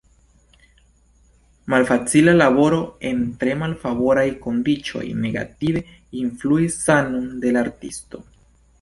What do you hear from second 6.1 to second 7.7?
influis sanon de la